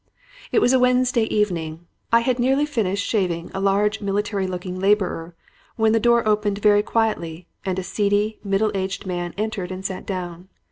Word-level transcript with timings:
"It 0.51 0.61
was 0.61 0.73
a 0.73 0.79
Wednesday 0.79 1.25
evening. 1.25 1.85
I 2.11 2.21
had 2.21 2.39
nearly 2.39 2.65
finished 2.65 3.05
shaving 3.07 3.51
a 3.53 3.59
large, 3.59 4.01
military 4.01 4.47
looking 4.47 4.79
laborer 4.79 5.35
when 5.75 5.91
the 5.93 5.99
door 5.99 6.27
opened 6.27 6.57
very 6.57 6.81
quietly 6.81 7.45
and 7.63 7.77
a 7.77 7.83
seedy, 7.83 8.39
middle 8.43 8.71
aged 8.73 9.05
man 9.05 9.31
entered 9.37 9.69
and 9.71 9.85
sat 9.85 10.07
down. 10.07 10.49